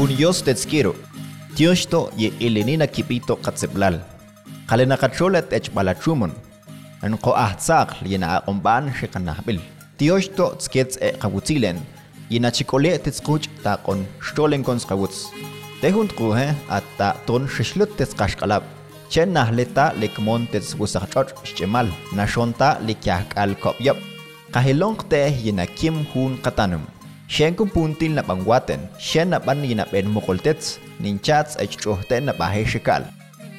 [0.00, 0.94] Kun yostezkiro,
[1.56, 3.98] tioxto ye ilinina kipito katzeplal.
[4.66, 6.30] Kalinakacholat echbalachumon.
[7.04, 9.58] An ko ahtzakl yena akombaan shikanahbil.
[9.98, 11.82] Tioxto tzketz e kawutzilen,
[12.30, 15.18] yena chikole tetzkuch takon shtolen konskawutz.
[15.82, 16.46] Tehunt kuhe
[16.78, 18.64] atta ton shishlot tetzkashkalab.
[19.10, 24.00] Chen nahleta lekmon tetzwusachchoch shichemal, nashonta likyahkal kopyop.
[24.50, 26.88] Kahilong teh yena kim hun katanum.
[27.30, 32.26] Shen kung puntil na pangwaten, shen na ban yina ben mukoltets, nin chats ay chuhten
[32.26, 33.06] na bahay shikal.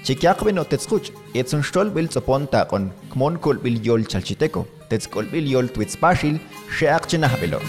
[0.04, 5.32] Chikyak ben o tetskuch, etsun stol bil tsoponta kon kmon kol bil yol chalchiteko, tetskol
[5.32, 6.36] bil yol twits pashil,
[6.68, 7.64] sheak chinahbelo.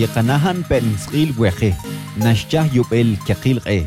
[0.00, 1.72] يقناهن بن سقيل بوخي
[2.18, 3.86] نشجه يبل كقيل غي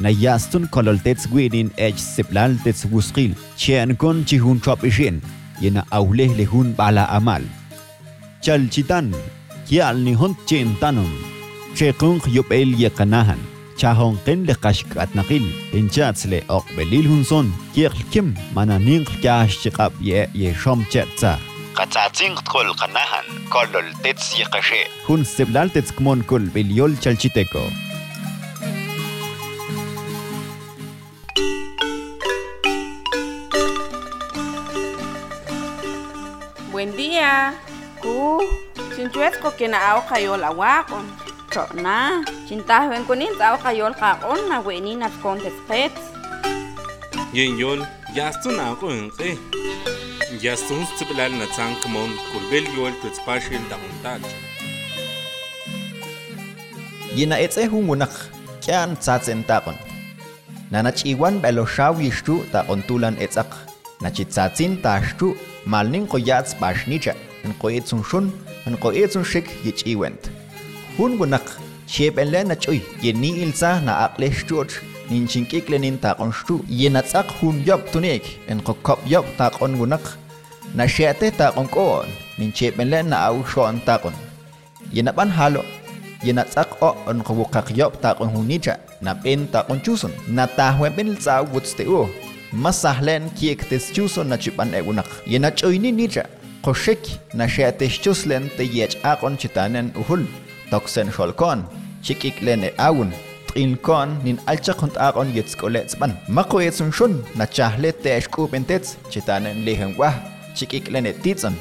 [0.00, 5.20] نياستون كولولتس غوينين اج سبلال تس وسقيل شيان كون تشهون شوبشين
[5.62, 7.44] ينا أوله لهون بالا أمال
[8.42, 9.12] چل چيتان
[9.68, 11.12] كيال نهون چين تانون
[11.74, 13.38] شيقون يبل يقناهن
[13.78, 16.42] چاهون قن لقشك أتنقيل إنشاتس لي
[21.77, 23.87] أقبليل هنسون كيخل كم مانا نينخ كاش شقاب يه يشوم چتسا Katsatsing tkol kanahan, kolol
[24.03, 24.81] tets yakashe.
[25.07, 27.63] Hun seblal tetskmon kul biliol chalchiteco.
[36.71, 37.53] Buen día.
[38.01, 38.41] Ku,
[38.95, 41.05] sinchuet ko kina aw kayol awakon.
[41.51, 45.93] Tro na, cintahwen ko nin aw kayol kakon na weni nat kontes pet.
[47.33, 47.81] yen yol
[48.15, 49.90] yastun ako enqe yastun tsiblal
[50.40, 54.22] Jastunstibelal Natsankamon, Kurbel Joel Kutzpashil Dahuntaj.
[57.14, 58.32] Yena etze hungunach,
[58.64, 59.76] kyan tsatzen takon.
[60.70, 63.52] Nanachiwan beloshawistu ta ontulan etzak.
[64.00, 67.12] Nachitsatsin tashtu, malnin koyats bashnicha,
[67.44, 68.32] en koyetsun shun,
[68.66, 70.30] en koyetsun shik yichiwent.
[70.96, 78.62] Hungunach, Chebele nachoy, yeni ilsa na aklestuch, ninchinkiklenin takon stu, yenatsak hun yop tunik, en
[78.64, 80.16] kokop yop takon gunak,
[80.74, 84.14] na siete ta kon kon nin chepen le na au shon ta kon.
[84.92, 85.62] Yena ban halo
[86.24, 87.94] yena tsak o on ko ka kyop
[88.34, 91.84] hunicha na pen ta kon chuson na ta hwen pen tsa wutste
[92.52, 96.24] masahlen kiek tes chuson na chipan egunak, yen yena choyni nicha
[96.62, 97.02] koshik
[97.34, 100.24] na siete chuslen te yech akon chitanen uhul.
[100.70, 101.64] Toksen sholkon
[102.02, 103.10] chikik lene awun
[103.54, 106.12] in kon nin alcha kont akon yetskoletz ban.
[106.28, 106.60] Mako
[106.92, 107.24] shun.
[107.34, 110.31] Na chahle te eshku pentets chitanen lehen wah.
[110.56, 111.54] chikiklenetitsan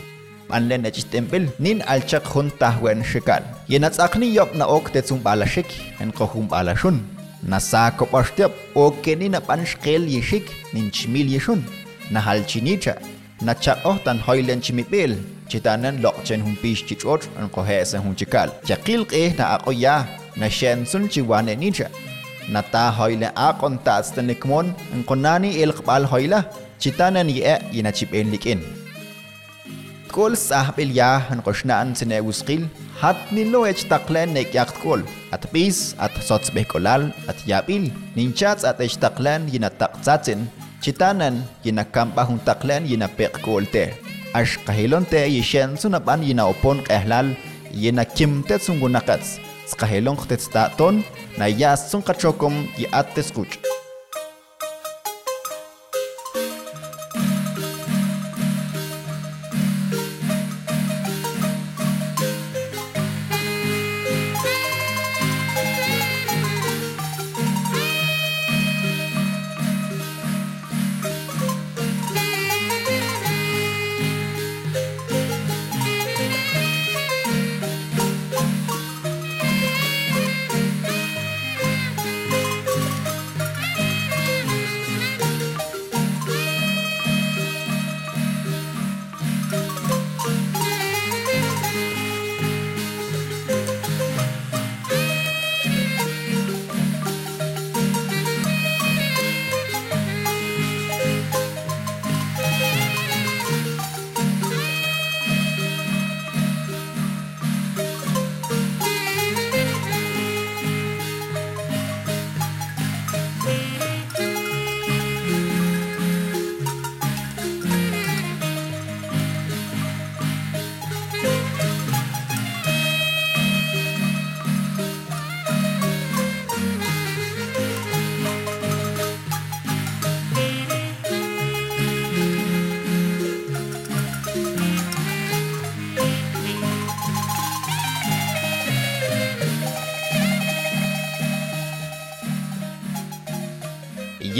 [0.57, 5.69] anlenechistempel nin alchak juntahwen xikal yenatzakni yopna ok tetsun balashik
[6.03, 6.97] enkojun balashun
[7.51, 11.61] nasako paxtiap okenina panxkel yixik ninchmil yixun
[12.13, 12.93] nahalchinicha
[13.47, 15.11] nachak ohtan hoilen chimipil
[15.49, 19.95] chitanen lokchen hunpix chichot ankohesen hunchikal chakil qeh na aqoya
[20.39, 21.87] na shensun chiwane nincha
[22.53, 26.39] nata hoile aqon tatstan likmon ankonani ilqbal hoila
[26.81, 28.59] chitanen ye yinachipin likin
[30.11, 32.67] Kol sahbil ya an koshnaan sine wuskil,
[32.99, 34.99] hat nilo ech taklen nek yakt kol,
[35.31, 40.51] at bis at sots bekolal at yabil, ninchats at ech taklen yinataktsatsin,
[40.83, 43.95] chitanan yinakampa hun taklen yinapek kolte.
[44.35, 47.31] Ash kahilon te yishen sunapan yinaopon kehlal,
[47.71, 49.39] yinakimtet sungunakats,
[49.71, 51.07] skahilong tetstaton,
[51.39, 53.70] na yas sun kachokom y ateskuch.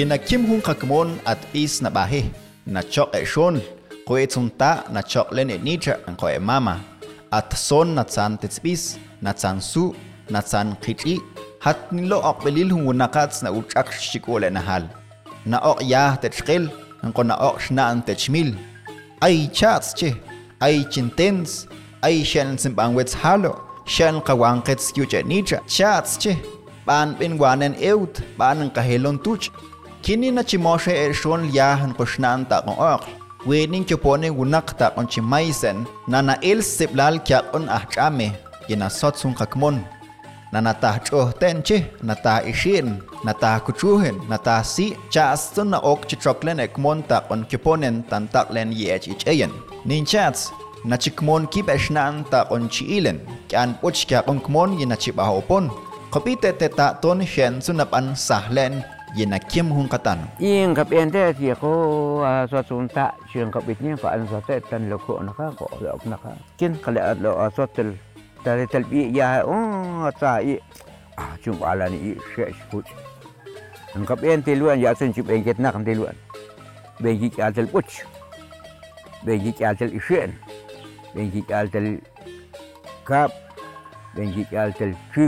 [0.02, 2.24] Yinakim hun kakmon at is na bahi.
[2.66, 3.62] Nachok e shon.
[4.08, 6.82] Kue tsunta nachok len e nitra ang koe mama.
[7.32, 9.94] At son natsan tetspis, natsan su,
[10.34, 11.20] natsan kitri.
[11.60, 14.90] Hat nilo ok belil hun wunakats na uchak shikule nahal.
[15.46, 16.66] Na ok ya tetskil,
[17.04, 18.58] ang ko na ok shna ang tetchmil.
[19.22, 20.18] Ay chats che,
[20.66, 21.68] ay chintens,
[22.02, 23.54] ay shan simpangwets halo.
[23.86, 26.34] Shan kawangkets kyuche nitra, chats che.
[26.88, 29.54] Pan pinwanen eut, pan ang kahilon tuch.
[30.02, 33.04] Kini na chimoshe e shon yahan ko shnan ta ko ok.
[33.46, 38.30] Wening chopone wunak ta on chimaisen na na el siblal kya on ahchame
[38.70, 39.82] ina sotsun kakmon
[40.52, 44.94] na natah chohten che natah ishin natah kuchuhin natah si
[45.66, 49.10] na ok chitroklen ekmon ta on kiponen tan taklen yech
[49.86, 50.52] nin chats
[50.86, 53.18] na chikmon kip eshnan ta on chiilen
[53.50, 55.70] kyan poch kya on kmon yina chibahopon
[56.12, 58.84] kopite te ta ton shen sunapan sahlen
[59.16, 60.20] ye na kiem hun katan.
[60.40, 64.08] Ing kap en te ti ko aso ah, sun ta chien kap bit ni ko
[64.08, 67.32] an so te tan lo ko na ka ko lo na ka kin kal lo
[67.44, 67.92] aso tel
[68.44, 70.56] ta le tel bi ya oh, o ta i
[71.20, 72.80] ah, a chu ala ni she shu
[73.96, 76.16] ing kap en te luan ya sen chu en ket na kan te luan.
[77.04, 78.08] Be gi ka tel puch.
[79.26, 80.32] Be gi ka tel ishen
[81.14, 82.00] be gi ka tel
[83.04, 83.32] kap.
[84.16, 85.28] Be gi ka tel chu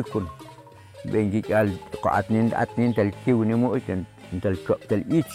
[1.44, 1.68] kal
[2.02, 4.06] ko atnin atnin tel kiw ni mo iten
[4.42, 5.34] tel ko tel ich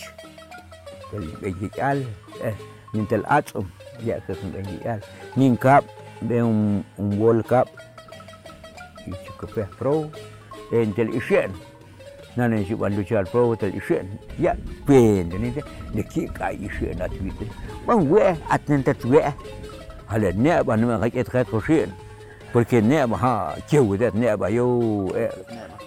[1.10, 1.98] tel bengi kal
[2.44, 2.56] eh
[2.94, 3.68] nin tel atum
[4.00, 5.00] ya ke sun bengi kal
[5.36, 5.84] nin kap
[6.24, 7.68] be un un wol kap
[9.06, 10.08] ich ko pe pro
[10.72, 11.52] en tel ishen
[12.36, 14.06] nan si ban lu chal pro tel ishen
[14.40, 14.56] ya
[14.86, 15.62] pen ni de
[15.92, 16.02] de
[22.52, 23.32] porque neba ha
[23.68, 24.66] kiu det neba yo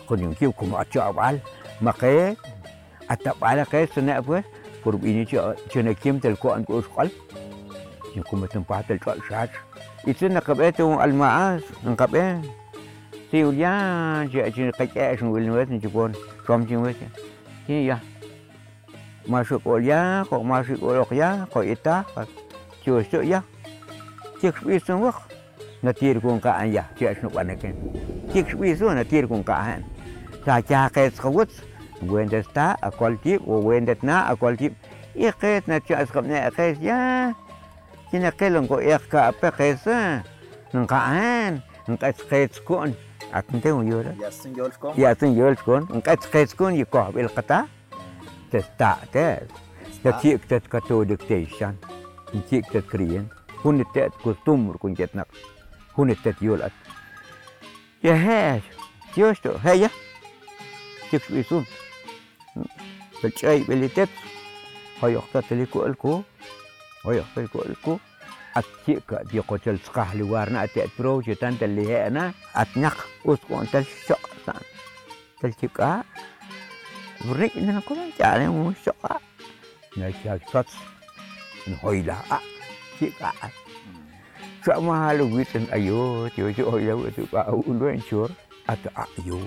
[0.07, 1.39] con yung kiu kuma cha bal
[1.81, 2.37] make
[3.09, 4.45] ata bala ke sene pues
[4.83, 7.09] por ini cha chene kim tel ko an ko skal
[8.15, 9.49] yung kuma tempat tel cha shat
[10.05, 12.41] itu nak kabe tu al maas nak kabe
[13.31, 13.73] si ulia
[14.29, 16.13] cha cha ka cha sun wil nuet ni chupon
[16.45, 16.97] som ching wet
[17.67, 17.97] ni ya
[19.25, 22.05] masuk olia kok masuk olok ya kok ita
[22.85, 23.41] chu chu ya
[24.41, 25.30] cik bisung wak
[25.81, 27.73] na tir kong kaan ya cia snu panaken
[28.33, 29.81] cik bisu na tir kong kaan
[30.45, 31.49] sa cha ke skawut
[32.05, 34.73] wendet ta akol tip o wendet na akol tip
[35.17, 37.33] i ket na skap ne kes ya
[38.11, 39.85] kina kelong ko ek ka pe kes
[40.73, 42.93] nang kaan nang kes kes kon
[43.33, 46.77] at nte mo yura yasun yol ko ya tun yol kon nang kes kes kon
[46.77, 47.65] yi ko bil kata
[48.53, 49.49] tes ta tes
[50.03, 51.73] ta cik tes kato dictation
[52.49, 53.25] cik tes kriyen
[53.65, 53.81] hun
[56.01, 56.91] يكون التتيول أكثر
[58.03, 58.61] يا هاش
[59.15, 59.89] تيوشتو هيا
[61.11, 61.65] تكشو يسوم.
[63.23, 64.09] بالشاي باللي تكس
[65.03, 66.21] هيا اختت لكو الكو
[67.05, 67.97] هيا اختت لكو الكو
[68.57, 74.61] أتيك دي قتل سقح لوارنا أتأترو جتان تلي هنا أتنق أسقون تلشق سان
[75.41, 76.03] تلشق
[77.25, 79.19] بريك إننا كمان تعالي مو شقا
[79.97, 80.73] نشاك سطس
[81.67, 83.70] نهيلا أتيك أتيك.
[84.61, 89.41] Sa mahalugit ang ayo, tiyo siya o yaw ito pa, atau ayo,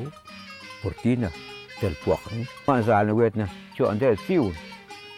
[0.83, 1.31] portina,
[1.79, 2.43] telpuak ni.
[2.67, 3.47] Masaan ugit na,
[3.79, 4.45] siyo ang tiyo siyo,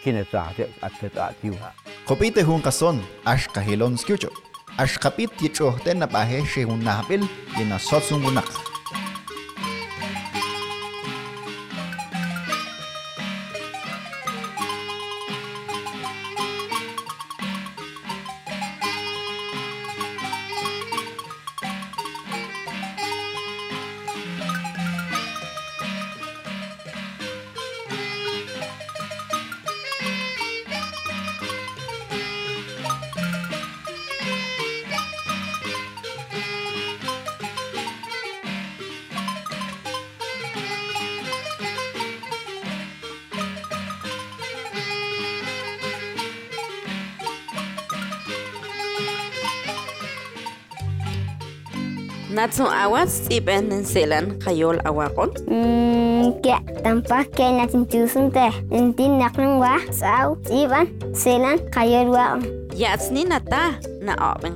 [0.05, 1.73] kinatate at tatatiyo ha.
[2.05, 4.29] Kupite hong kason, as kahilon skyucho,
[4.77, 7.25] as kapit tiyo ten na pahe siyong nahapil,
[7.57, 8.45] yun na sotsungunak.
[8.45, 8.66] Kupite
[52.37, 55.33] Natsun awas iben selan kayol awakon.
[55.49, 58.53] Mm, kya tampak kaya natin tusun te.
[58.69, 60.85] Nintin naknang wa sao iban
[61.17, 62.37] selan kayol wa.
[62.77, 64.55] Yatsni nata na oven.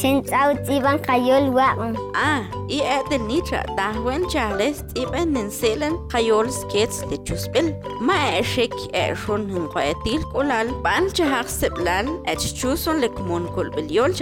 [0.00, 1.96] Sin tao tiban kayol waon.
[2.14, 7.72] Ah, i e de nitra dahwen chales tiban nin selen kayol skets de chuspil.
[8.00, 13.46] Ma e shik e shun hin kwaetil kulal pan chahak seplan e chuson le kumun
[13.54, 14.12] kul bilyol.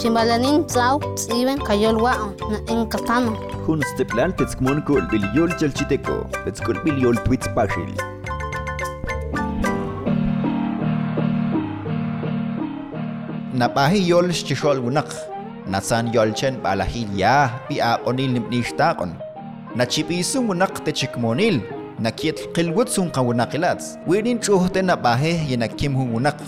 [0.00, 3.32] Sin balanin tao tiban kayol waon na in katano.
[3.66, 6.16] Hun steplan tetskmun kul bilyol chalchiteko.
[6.44, 8.17] Tetskul bilyol tuits pashil.
[13.58, 15.10] Napahi yol chishol gunak
[15.66, 19.18] nasan yolchen balahil ya pi a onil nimnishtaqon
[19.74, 21.58] nachipisung gunak te chikmonil
[21.98, 26.38] nakiet qilwut sun qawunaqilats winin chuhte napahe yinakim hungunak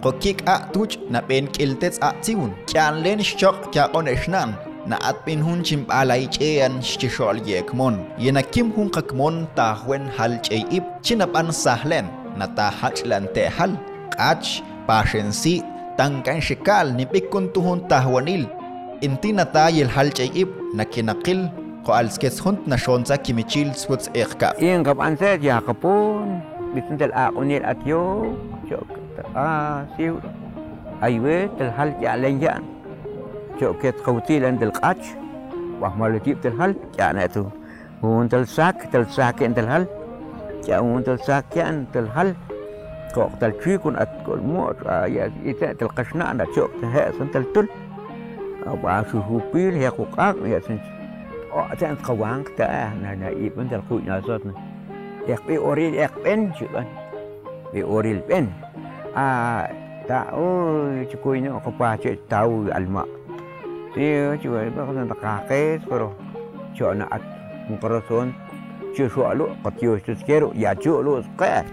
[0.00, 4.56] qokik a tuch na ben kiltets a tiun kyan len shok kya on eshnan
[4.88, 10.40] na at pin hun chim alay chean shishol yekmon yinakim hun kakmon ta hwen hal
[10.40, 12.08] chey ip chinapan sahlen
[12.40, 13.76] na ta hachlan te hal
[14.16, 18.44] qach pashensi tangkan shikal ni pikun tuhun tahwanil
[19.00, 21.48] inti na ta yel hal chey ip na kinakil
[21.86, 26.42] ko alskes hunt na shonza kimichil swuts ekka Iyan kap anset ya kapon.
[26.74, 28.34] Bisan tel a at yo.
[28.66, 28.88] Chok
[29.38, 30.18] ah siu.
[30.98, 32.66] Aywe tel hal ya lenjan.
[33.62, 34.98] Chok ket khawtilan tel qach.
[35.78, 37.46] Wah malutip tel hal ya na tu.
[38.02, 39.86] Un tel sak tel sak tel hal.
[40.66, 42.34] Ya un tel sak yan tel hal.
[43.14, 43.96] كوك تلتشي كون
[44.38, 45.32] موت يا
[45.72, 47.68] تلقشنا أنا تشوك تهاس أنت التل
[48.66, 50.80] أو باشو هوبيل هي كوكاك يا سنش
[51.52, 54.02] أو أتان كوانك تا أنا نايب أنت الخوي
[55.48, 56.86] بي أوريل يا بن جوان
[57.72, 58.46] بي أوريل بن
[59.16, 59.66] آ
[60.08, 61.60] تا أو تشكوين أو
[62.76, 63.08] الماء
[63.94, 65.12] تيو تشوين بخصوص أنت
[65.90, 66.12] كرو
[66.74, 67.20] تشوين أت
[67.70, 68.32] مكرسون
[68.94, 71.64] تشوين شوالو قطيو تشكيرو يا تشوالو سكير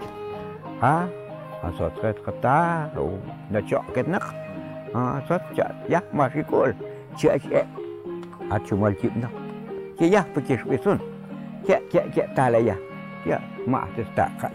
[0.82, 1.08] ها
[1.64, 2.58] Asal saya kata,
[3.48, 4.36] nak cak ke nak.
[4.92, 6.76] Asal cak, ya, masih kul.
[7.16, 7.40] cak.
[7.40, 7.64] cik.
[8.52, 9.32] Acu malcik nak.
[9.96, 11.00] Cik, ya, pergi sepesun.
[11.64, 12.76] Cak cak cak tak lah, ya.
[13.24, 14.52] Cik, mak saya tak kat.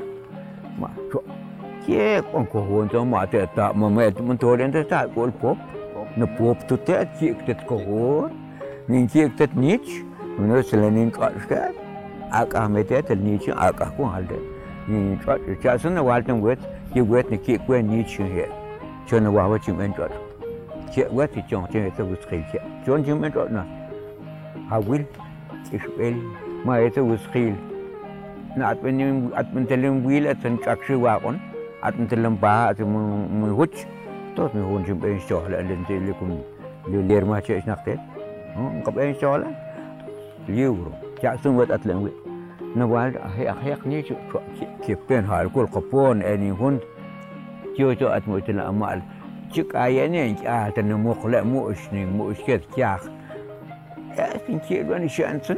[0.78, 1.26] Mak, cik.
[1.90, 3.74] Cik, pun kohon mak saya tak.
[3.74, 5.58] Mama, mentua dia tak tak kul pop.
[6.14, 8.30] Nepop tu tak, cik, kita kohon.
[8.86, 9.82] Ning cik, kita nic.
[10.38, 11.74] Menurut selain kat sekarang.
[12.30, 13.10] Akah metiat,
[13.58, 14.38] akah kuhal dia.
[14.86, 16.79] Ning, cik, cik, cik, cik, cik,
[30.44, 31.40] sen chakshi wa kon
[31.82, 33.86] at men telem ba at men huch
[34.36, 36.32] to men hon jim ben so la len tele kum
[36.92, 37.94] le ler ma che snakte
[38.86, 39.48] ka ben so la
[40.48, 40.92] liuro
[41.22, 42.29] ja sun wat at len wi na wal he he ni chu
[42.76, 44.06] نوال هي أخيق نيت
[44.86, 46.80] كيف بين هاي كل قبون أني هون.
[47.80, 49.02] جو جو أتموت الأمال
[49.56, 53.10] تك أياني أنت أهل تنموخ لا مؤشني مؤش كذ كياخ.
[54.18, 55.58] أسين كيلو أنا شانسن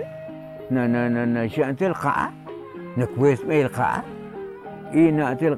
[0.71, 2.31] نا نا نا نا شانس القاع
[2.97, 4.03] نكويس ما القاع
[4.93, 5.57] إيه نا تل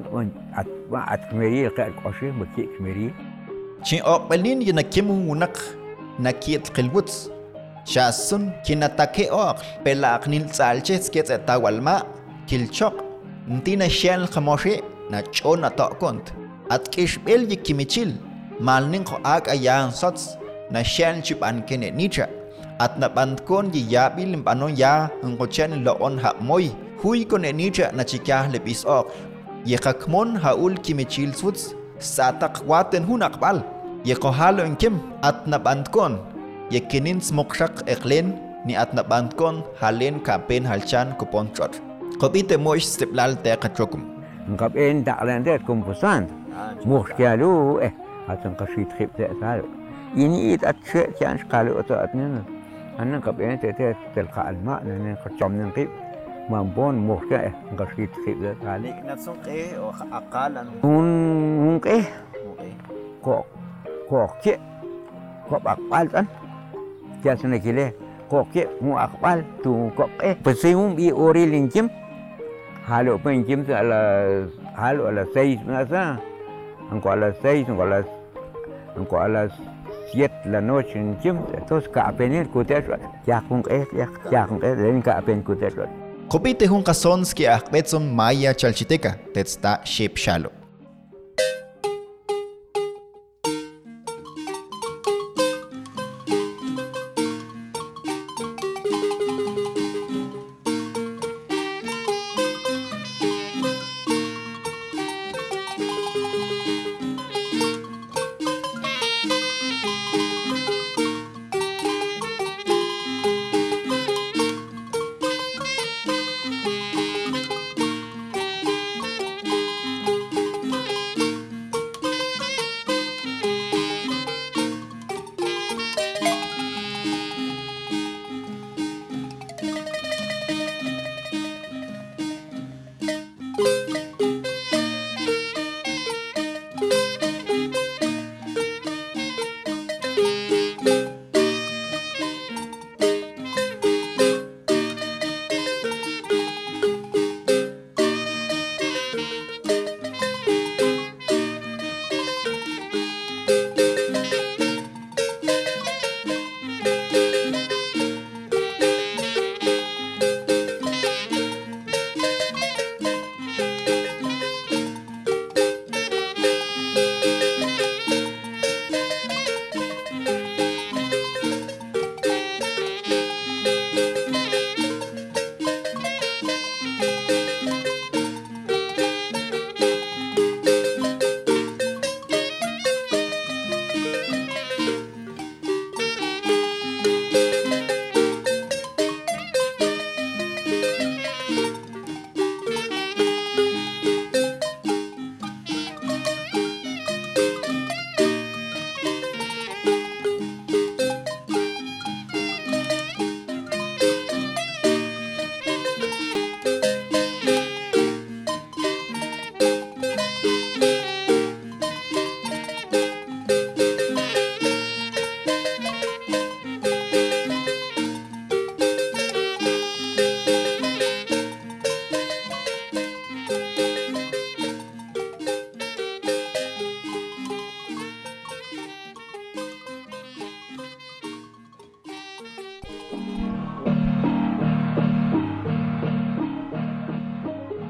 [0.54, 3.10] أت أت كميري القاع كوشي مكيك كميري.
[3.84, 5.58] تين أقبلين ينكيمون ونق
[6.20, 7.30] نكيت قلوتس
[7.84, 12.00] Shasun kinatake og pela aknil salchets kets etawalma
[12.48, 12.96] kilchok
[13.48, 16.32] ntina shel kamoshe na chona tokont
[16.70, 18.16] at kishbel yikimichil
[18.60, 20.36] malning ko ak ayan sots
[20.70, 22.26] na shel chipan kene nicha
[22.80, 26.72] at napantkon di yabil impanon ya ang ya, kochen loon hap moy
[27.04, 29.12] hui kone nicha na chikah lepis og
[29.66, 33.60] yekakmon haul kimichil suts sa takwaten hunakbal
[34.08, 36.16] yekohalo ng kim at napantkon
[36.70, 41.80] Yekinin smokshak eklen ni at nabandkon halen kapen halchan kupon chot.
[42.20, 44.02] Kopite moish stiplal te kachokum.
[44.48, 46.28] Ngap en da lan det kum pusan
[46.84, 47.92] mux kalu eh
[48.28, 49.64] atun qashit khib te salo
[50.22, 52.44] ini it at che kan qalu to atnin
[52.98, 55.88] annan en te te telqa al ma nan qachom nin qib
[56.50, 61.08] mambon mux ka eh qashit khib te salo Natsong e o akalan un
[61.68, 62.04] un eh
[63.24, 63.36] ko
[64.08, 64.54] ko ke
[67.24, 67.94] tias na kile
[68.28, 71.88] koke mu akwal tu koke pues un bi oril inkim
[72.86, 76.20] halo pen kim a las halo a las seis nasa
[76.92, 78.06] anco a las seis anco a las
[78.96, 79.52] anco a las
[80.12, 84.60] siete la noche en kim entonces ka apenir kuteshwa ya kun ek ya ya kun
[84.60, 85.88] ek den ka apen kuteshwa
[86.28, 87.60] Copite un casons que a
[88.00, 90.63] maya chalchiteca, tetsta shep shalo.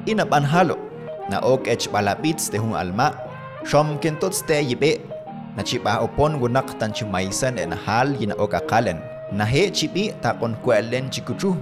[0.05, 0.77] Inabanhalo
[1.29, 3.11] na ok ech balabits te hun alma.
[3.65, 5.01] Shom kentots te yibe.
[5.57, 8.99] Na chiba opon gunak tan chimaisan en hal yina ok akalen.
[9.31, 11.55] Na he chibi takon kwelen chikuchu.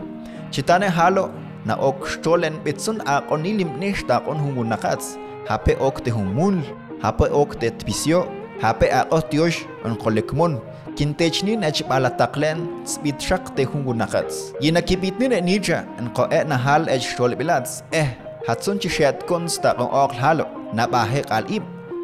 [0.52, 1.32] Chitane halo.
[1.66, 5.16] Na ok stolen betsun a onilim nesh takon hungunakats
[5.48, 6.60] hape ok te humul
[7.02, 8.28] hape ok te tpisio.
[8.62, 10.60] Hape a otiosh on kolekmon.
[10.96, 16.58] Kintechnin ech balataklen spit shak te hungunakats yina kibitnin e nija en ko e na
[16.58, 17.82] hal ech stol bilats.
[17.92, 18.12] Eh
[18.48, 20.46] hatsun chi shiat kun stakun oq halo
[20.78, 21.64] na bahe qalib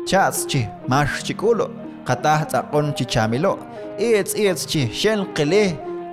[0.10, 1.68] chas chi mash chi kulo
[2.08, 3.54] qata tsakun chi chamilo.
[4.08, 5.64] Its its chi shen qile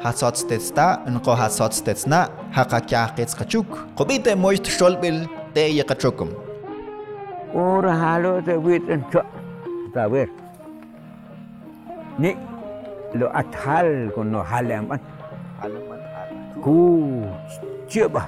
[0.04, 2.20] hatsat testa un qo hatsat testna
[2.56, 3.68] haqa kya qits qachuk.
[3.96, 5.18] Qobite moy tsholbil
[5.54, 6.30] te ye qachukum.
[7.54, 9.22] Ora halo de witen cho
[9.94, 10.28] ta ver
[12.18, 12.30] ni
[13.18, 14.84] lo athal kun no halam
[15.60, 15.84] halam
[16.64, 16.76] ku
[17.90, 18.22] chiba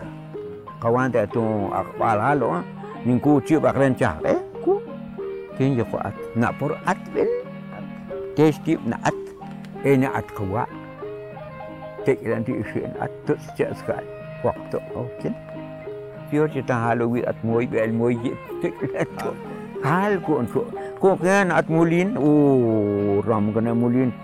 [0.78, 1.42] kawan tak tu
[1.74, 2.64] akpal halo ah.
[3.02, 4.78] ning ku ci ba kren cha eh ku?
[5.58, 6.14] Ken je kuat.
[6.38, 7.26] Na pur at bil?
[8.38, 9.16] Ke sti nak at.
[9.82, 10.70] Eh nak at kuat
[12.06, 13.10] tek te di ti at.
[13.26, 13.96] Tu sejak ska
[14.46, 15.34] waktu okin
[16.30, 18.68] pior je ta halo wi at moy bel moy je te
[19.82, 20.46] hal ku on
[21.02, 22.14] ku kan at mulin.
[22.14, 22.30] O
[23.26, 24.14] ram kena mulin.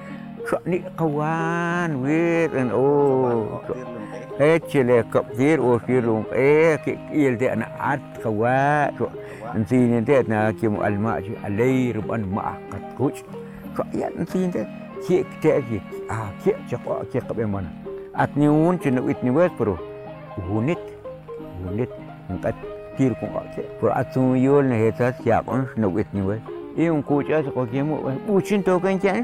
[0.45, 3.49] Sok ni kawan, weh, oh.
[4.39, 5.03] Eh eh
[10.69, 13.23] mu alma ji alai ruban ma kat kuch
[13.77, 14.67] so ya nanti de
[15.07, 15.79] ki te ki
[16.11, 17.71] ah ki cha ko ki kap mana
[18.15, 19.79] at ni un chi no it ni wes pro
[20.51, 20.83] unit
[21.71, 21.91] unit
[22.31, 22.55] ngat
[22.99, 26.43] tir ko ke pro at su yol ne heta ya kon no it ni wes
[26.75, 29.23] e un ku cha ko ki mu bu chin to kan kan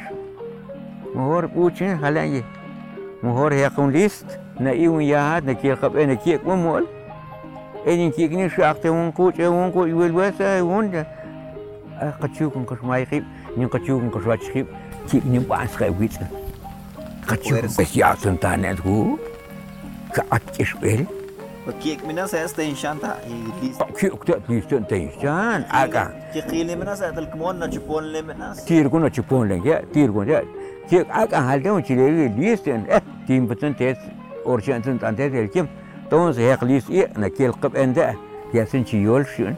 [1.14, 2.42] mohor bu chin halan ye
[3.22, 4.26] مهور هيقون ليست
[4.60, 6.86] نئيون ياهاد نكي قب أنا كيك ومول
[7.86, 11.04] أني كيك نيش أختي ونقوش ونقو يول بس ون
[12.20, 13.24] قتشوك نقش ما يخيب
[13.56, 14.66] نين قتشوك نقش واش خيب.
[15.10, 16.12] كيك نين بعس خيبيت
[17.28, 19.04] قتشوك بس ياسن تانيت هو.
[20.14, 21.04] كأتش بيل.
[21.68, 25.28] وكيك منا سيست إنشان تا إيه أه، كيك تأت ليست أنت إنشان.
[25.28, 30.42] إيه، أكا كيقيل منا سيست الكمون نجبون لمنا تيركون نجبون لنجا تيركون جا
[30.90, 32.82] كيك أكا هالدون تشيلي ليستن
[33.30, 33.96] كيم بتن تيت
[34.46, 35.68] أورشين تنت أنت تيت الكيم.
[36.10, 38.14] تونس هي قليس إيه أنا كي القب أندا
[38.54, 39.54] يا سن شي يول شون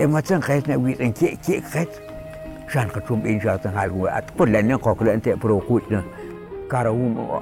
[0.00, 1.88] إما تن خيس نبي تن كي كي خيس.
[2.68, 5.82] شان قتوم إن شاء الله تنهار هو أتقول لأن قوكل أنت بروكوت
[6.70, 7.40] كاروم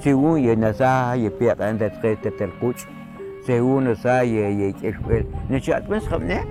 [0.00, 2.76] سيون يا نزا يا بيق أندا تخيس تتركوت
[3.46, 6.44] سيون نزا يا يا كيشبل نشأت بس خبنا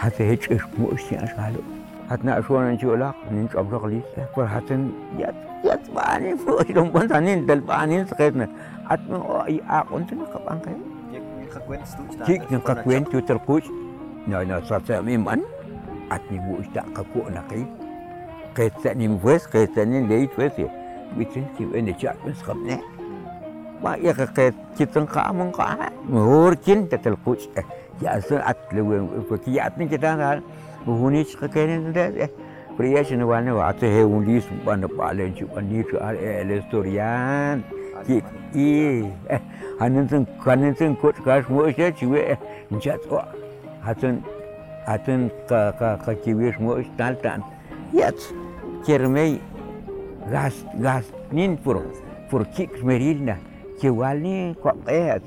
[0.02, 1.77] اتشاستانو اتشاستانو اتشاستانو اتشاستانو اتشاستانو اتشاستانو اتشاستانو اتشاستانو اتشاستانو اتشاستانو اتشاستانو اتشاستانو اتشاستانو اتشاستانو اتشاستانو
[2.10, 4.00] هتنا أشوان نجي ولاق نينش أبرق لي
[4.36, 8.48] فر هتن يات يات بعاني فوق يوم بنت عنين دل بعاني سقيتنا
[8.84, 10.76] هتنا أي عقون تنا قب عن كي
[12.26, 13.64] كيك تنا كوين تو تلقوش
[14.28, 15.40] نا نا صار سامي من
[16.10, 17.64] هتني بو إشتاق كقو نقي
[18.56, 20.68] قيت سني مفس قيت سني ليت فسي
[21.16, 22.80] بيتن كي وين جاك من سقبنه
[24.02, 27.46] ya ke kitang ka mong ka hurkin tatal kuch
[28.02, 30.30] ya so atle we ki atni kita ka
[30.86, 32.26] huni ch ke ne de
[32.76, 36.14] priya ch ne wane wa to he un lis ban palen ch ban ni ar
[36.14, 37.62] el historian
[38.06, 38.22] ki
[38.54, 38.68] i
[39.80, 42.22] hanen tun kanen tun kuch ka mo che chi we
[42.82, 43.22] jat o
[43.86, 44.22] hatun
[44.86, 47.46] hatun ka ka ka ki we mo tal tan
[47.94, 48.18] yat
[48.86, 49.38] kermei
[50.30, 51.82] gas gas nin pur
[52.30, 53.38] pur kik merina
[53.78, 55.18] jual ni kok eh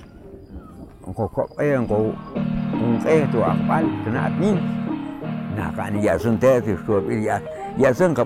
[1.01, 4.51] kok kok eh kok eh tu apa kena ni.
[5.55, 7.39] Nah kan ya sun teh tu so ya
[7.75, 8.23] ya sun ke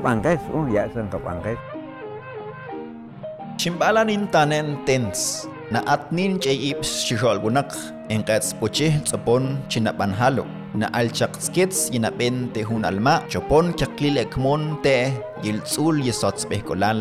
[0.53, 1.57] oh ya sun ke pangkas
[3.57, 7.73] simbalan intanen tens na atnin chaips shishol bunak
[8.13, 10.45] engkats poche tsapon chinapan halo.
[10.75, 15.09] Na alchak skits inapen te alma chopon kyaklilek mon te
[15.41, 16.45] yiltsul yesots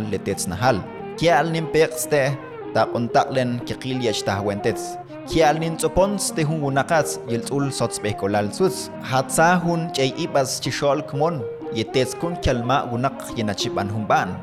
[0.08, 0.78] letets nahal.
[1.18, 2.38] Kyal nimpekste
[2.74, 4.84] taqontaalen quiqilyachtajwentets
[5.28, 11.40] kialnin tzopons tehun wunaqatz yeltz'ul sotzb'ejkolaltzuts jatzaj jun ch'eyib'as chixo'lkmon
[11.78, 14.36] yetetzkun kialma' wunaq yenachib'an jun b'an.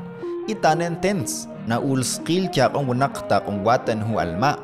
[0.52, 4.56] Itanen tens na'ulsqil kiaq'on wunaq taq'onwatan jun alma'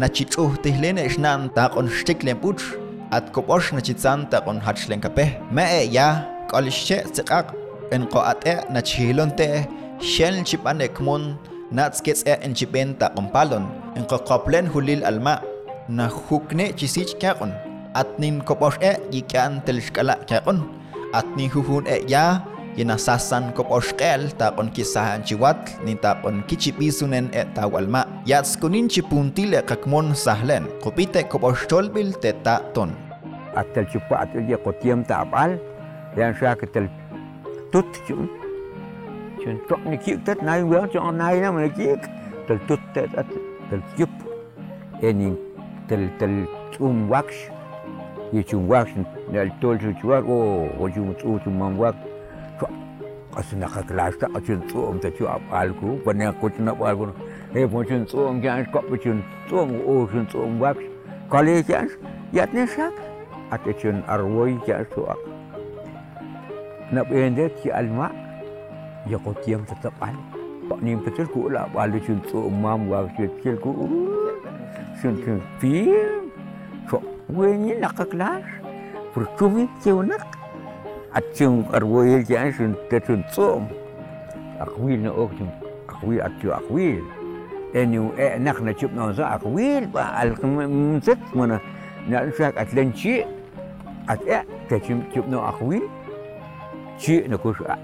[0.00, 2.64] nachitz'ujtijlen exnan taq'on xtiklen putx
[3.16, 5.36] atkop'ox nachitzan taq'on jachlen kapej.
[5.52, 6.08] Me'e ya
[6.50, 7.46] k'olixche' tziqaq
[7.96, 9.68] enqo'at'e' nachijilon te'ej
[10.00, 11.22] xen chib'an ekmon
[11.70, 15.40] natskets e en chipenta compalon, en cocoplen hulil alma,
[15.88, 17.52] na hukne chisich kakon,
[17.94, 20.64] atnin kopos e yikan telskala kakon,
[21.12, 22.40] atni huhun e ya,
[22.76, 30.14] yinasasan kopos kel takon kisahan chiwat, ni takon kichipisunen e tawalma, yatskunin chipuntil e kakmon
[30.14, 32.94] sahlen, kopite kopos tolbil te taton.
[33.56, 35.58] Atel chupa atel ya kotiam tapal,
[36.16, 36.86] yan siya katel
[37.72, 38.28] tutchum,
[39.42, 42.00] ฉันต้องนี่คิดแต่นายเวลจังนายนะมันคิด
[42.44, 44.10] แต่ตุดแต่แต่คิด
[45.00, 45.32] เอ็นิง
[45.86, 46.26] แต่ดต่
[46.74, 47.44] ชุ่มวักส์
[48.34, 48.94] ยี่ชุ่มวักส์
[49.30, 50.38] เนี่ยตัวชุ่มวักโอ้
[50.76, 51.94] โหชุ่มชุ่มชุ่มมันวัก
[52.60, 52.66] ก็
[53.36, 57.04] อาสนะขักลาสตาชุ่มชุ่มแต่ชุ่มอับอัลกูปันนี้กูชุ่มอับอัลกู
[57.52, 59.16] เฮ้ยผมชุ่มชุ่มแกก็ไปชุ่ม
[59.48, 60.82] ชุ่มโอ้ชุ่มชุ่มวักส์
[61.32, 61.72] ก็เลยแก
[62.36, 62.92] ยัดเนี่ยสัก
[63.50, 65.18] อาจจะชุ่มอาร่อยแกสัก
[66.94, 68.08] นับเอ็นเด็กที่อัลมา
[69.06, 70.14] يقطيم تتقال
[70.70, 73.64] بقنين بتلك ولا بالي شنت أمام وعشت تلك
[75.02, 75.94] شنت فيم
[76.90, 76.98] شو
[77.30, 78.44] وين ينقك لاش
[79.16, 80.26] برتومي تونك
[81.14, 83.68] أتيم أرويل جان شنت شنت صوم
[84.60, 85.48] أقويل نأوكم
[85.88, 87.02] أقويل أتيو أقويل
[87.76, 91.60] إنه إيه نحن نشوف نوزع أقويل بقى المنسك منا
[92.08, 93.24] نعرفك أتلنشي
[94.08, 95.82] أتأ تشوف نوزع أقويل
[96.98, 97.78] شيء نكوش أقويل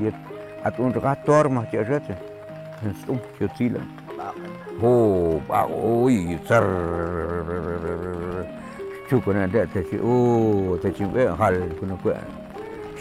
[0.00, 0.12] ye
[0.62, 2.06] at un ka tor ma che jet
[3.04, 3.80] sum che tila
[4.80, 6.64] Oh, ba oi, sar.
[9.08, 12.10] Chuk na da ta chi oh, ta chi be hal kuna ku.
[12.10, 12.45] Chuk da na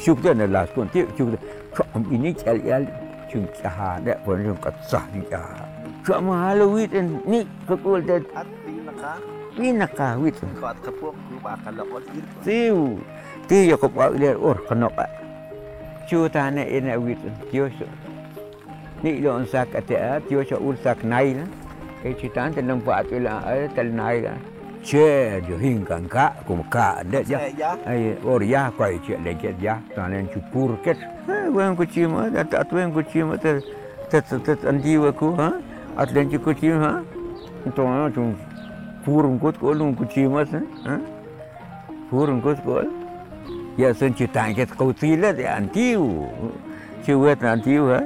[0.03, 1.38] shukdana laskun ti shukda
[1.75, 2.84] sham ini chal yal
[3.31, 5.63] chung chaha da pon chung kat sa ni chaha
[6.08, 9.12] sham halawit en ni kakul da at pinaka
[9.58, 12.99] pinaka wit kat kapok ku ba kalakot ir siu
[13.47, 15.08] ti yo ko ba le or kanoka
[16.08, 17.19] chu ta na en wit
[17.51, 17.88] yo so
[19.03, 21.45] ni lon sak ate at yo so ul sak nai na
[22.03, 24.34] e chitan te lang pa tu la al tal nai la
[24.86, 27.39] Che jo hin kan ka kum ka de ya
[27.86, 29.82] Ai or ya kwai che le ke ya.
[29.95, 30.98] Ta len chu pur ket.
[31.28, 33.62] Wen ku chi ma ta wen ku chi ma te
[34.10, 35.54] te te andi wa ku ha.
[35.98, 37.02] At len chu ku chi ha.
[37.74, 38.36] To na chu
[39.04, 40.62] pur un kot ko lun ku chi ma se.
[40.86, 41.00] Ha.
[42.10, 42.84] Pur un kot ko.
[43.78, 46.30] Ya sen chi tan ke ko ti le de antiu.
[47.04, 48.02] Chi wet antiu ha.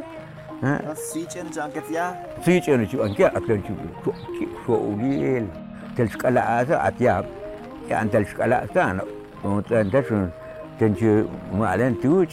[0.62, 0.94] Ha.
[0.96, 4.14] si chen jangket ya Si chen chu an ke at len chu chu
[4.64, 5.68] chu ulil.
[5.96, 7.22] Tel skala asa at ya.
[7.90, 9.04] Ya an tel skala asa no.
[9.44, 10.30] On tan da chu
[10.80, 12.26] ten chu ma len tu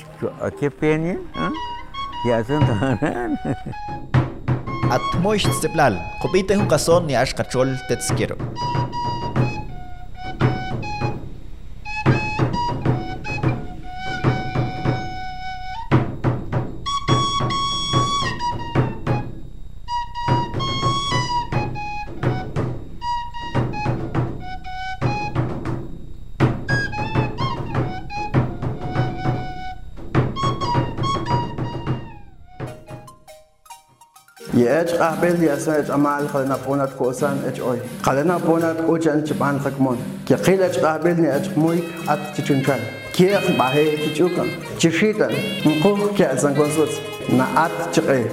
[34.66, 40.36] يأج قابل يسأج أمال خلنا بونات كوسان أج أوي خلنا بونات أوجان جبان خكمون كي
[40.36, 42.80] قيل أج قابل نأج موي أت تجنكان
[43.14, 44.48] كي أخ باهي تجوكن
[44.80, 45.34] تشيتن
[45.66, 46.90] نقول كي أزن كونسوس
[47.30, 48.24] نا أت تقي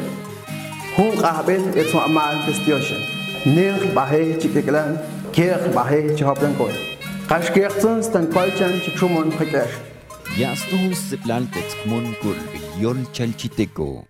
[0.99, 3.01] هون قابل يتو أمال بستيوشن
[3.47, 4.97] نيل باهي تجيكلان
[5.33, 6.73] كي أخ باهي تجهبن كوي
[7.31, 9.71] قاش كي أخسن ستن كوالشان تجومون خكاش
[10.37, 12.39] Yastun Siplal Tetzkmon Kul
[12.79, 14.05] Yol Chalchiteco.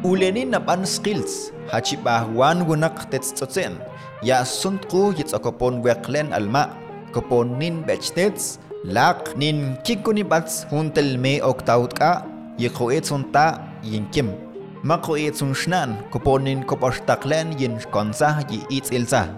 [0.00, 3.76] Ulenin napan skills, hachipahuan gunak tetstotzen,
[4.24, 6.72] ya suntku yitzokopon weklen alma,
[7.12, 12.24] kopon nin bechtets, lak nin kikunibats huntel me oktautka,
[12.56, 14.32] yikuetzunta yinkim.
[14.80, 19.28] Makuetzun shnan, kopon nin koposhtaklen yin konsah yi itz ilsa.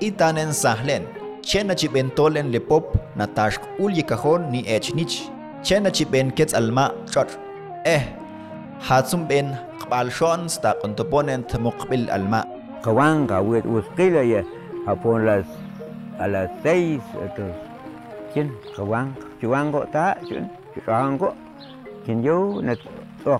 [0.00, 1.04] Itanen sahlen,
[1.44, 5.28] chena chipentolen lepop, natashk ul kahon ni echnich,
[5.60, 7.28] chena chipen ketz alma chot.
[7.84, 8.08] Eh,
[8.80, 12.43] hatsum ben qbal shon sta contoponent muqbil alma
[12.83, 14.43] Kawan kawit uskila ya
[14.83, 15.47] hapon las
[16.19, 17.55] a las seis entonces
[18.35, 20.43] kin kawan chuang ko ta chun
[20.75, 21.31] chuang ko
[22.03, 22.75] kin yo na
[23.23, 23.39] tok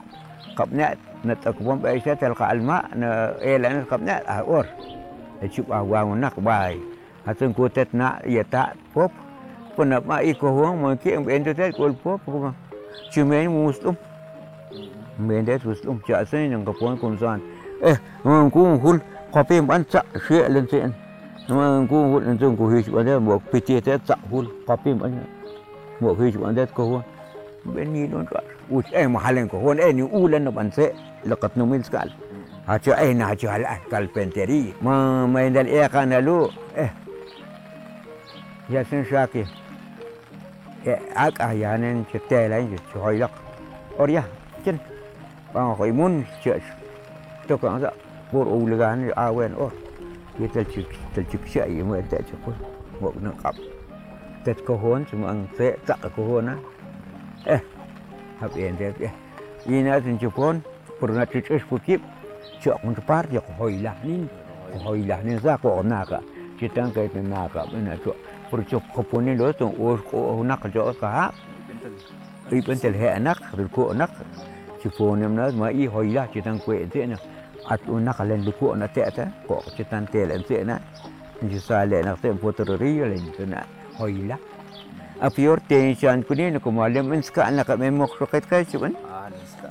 [0.55, 2.86] kap net نتقبون بأشياء تلقى الماء
[3.39, 4.65] إلى نقبنا أور
[5.41, 6.79] تشوف أهوان نق باي
[7.27, 9.12] هتن كوتتنا يتا بوب
[9.73, 12.53] pernah mak iko huang mungkin benda tu kul pop ko
[13.09, 13.97] cuma muslim
[15.18, 17.42] yang kapon kumsan
[17.83, 18.98] eh mangku hul
[19.35, 20.94] kopi ban cak syek len sen
[21.50, 25.11] mangku hul len sen ku his benda buat piti te cak hul kopi ban
[26.00, 27.07] buat his benda ko huang
[27.74, 28.38] beni don ka
[28.70, 30.94] us eh mahalen ko huang eh ni ulan ban se
[31.26, 32.09] lekat numil sekal
[32.68, 36.90] Hacu eh na hacu hal kal penteri ma main dal eh kan lalu eh
[38.70, 39.48] ya sen syakir
[41.14, 42.48] ác à ya nên chỉ tè
[45.58, 46.62] pangoy mun chech
[47.48, 47.90] to ka za
[48.30, 49.72] por ulgan awen or
[50.38, 52.52] yetel chik tel chik sha yemu ta chik ko
[53.00, 53.56] bok na kap
[54.44, 56.54] tet ko hon cuma ang se tak ko hon na
[57.54, 57.58] eh
[58.40, 59.10] hab en de ya
[59.66, 60.62] ina tin chik hon
[61.00, 62.00] purna chich es pukip
[62.62, 64.28] chok mun par yo hoy la nin
[64.84, 66.22] hoy la nin za ko na ka
[66.58, 68.16] chitang ka tin na ka na chok
[68.50, 71.26] pur chok ko poni lo tong or ko na ka jo ka ha
[72.50, 74.10] ipentel he anak bil ko anak
[74.80, 77.16] Ci po nem na ma i hoila ci tan kwe te na.
[77.68, 80.78] At unak len lu ko na te ta ko ci tan tel en te na.
[81.50, 83.62] Ci sa le na te po ri len tu na
[83.98, 84.36] hoila.
[85.20, 88.78] A pior te chan kunin ko malem men ska anak me mo kroket ka ci
[88.78, 88.94] ban.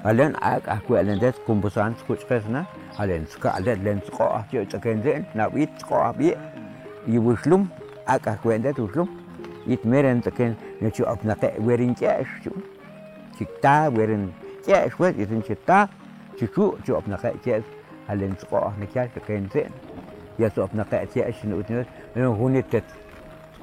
[0.04, 2.66] Alen ak aku alen det kumpusan skuch na.
[3.00, 6.36] Alen ska alen len sko ci ta ken den na wit sko bi.
[7.08, 7.70] Ibuslum
[8.06, 9.08] aka kwenda tu lum
[9.66, 12.52] it meren taken ne chu apna te werin chesh chu
[13.38, 14.34] chikta werin
[14.68, 15.88] chesh wet itin chikta
[16.38, 17.64] chu chu chu apna ka chesh
[18.08, 19.72] halen tsko ne kya taken zen
[20.38, 22.84] ya chu apna ka chesh ne utne ne hunit tet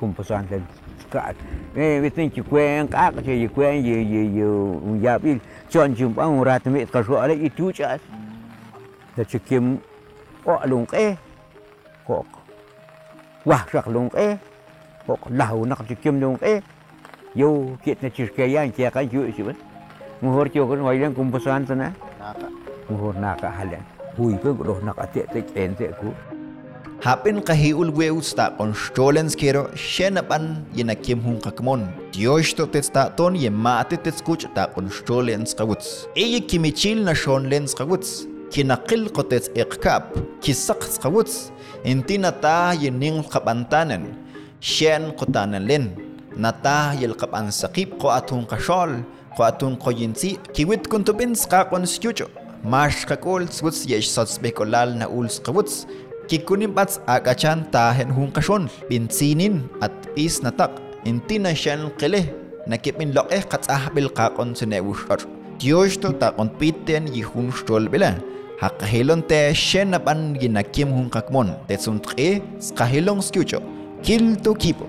[0.00, 0.62] kum pasan den
[1.02, 1.32] ska
[1.76, 4.48] ne vitin chi kwen ka ka chi kwen ye ye ye
[5.04, 5.38] ya bil
[5.68, 8.00] chon chum bang rat me ka ro ale itu chas
[9.16, 9.76] da chikim
[10.44, 11.16] o lung e
[12.06, 12.24] ko
[13.44, 14.36] wah sak lung e
[15.06, 16.38] kok lahu nak cikim lung
[20.24, 21.92] nguhur chukun wailang kumpasan sana.
[22.88, 23.84] Nguhur naka halang
[24.16, 26.16] hui ko roh nakate te kente ku.
[27.04, 31.88] Hapin kahiul we usta on stolens kero shenapan yena kim hun kakmon.
[32.12, 37.76] Dios to testa ton ye mate teskuch ta on stolens kawuts eye kimichil na shonlens
[37.76, 41.50] kawuts kinakil kotes ekkap, kisak skawuts,
[41.82, 44.14] inti nata yining kapantanan,
[44.62, 45.90] shen kotanan lin,
[46.38, 49.02] nata yil kapansakip ko atong kasyol,
[49.36, 50.38] Ko atong koyinsi.
[50.54, 52.30] Kiwit kuntubin ska kon skyucho.
[52.64, 55.84] Mash kakol swuts yesh sotsbekolal na uls kawuts.
[56.24, 60.72] Kikunin bats agachan tahen hung kasyon, pinsinin at is natak,
[61.04, 62.32] inti na siyan kile,
[62.64, 65.20] nakipin loke katsahbil kakon sa neushor.
[65.60, 68.16] Diyos to takon piten yihun stol bila,
[68.56, 73.60] hakahilon te siya napan ginakim hung kakmon, tetsun tre, skahilong skyucho,
[74.00, 74.88] kil to kipo.